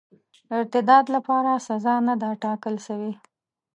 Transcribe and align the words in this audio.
ارتداد 0.59 1.05
لپاره 1.15 1.51
سزا 1.67 1.95
نه 2.07 2.13
ده 2.21 2.29
ټاکله 2.43 2.79
سوې. 2.87 3.13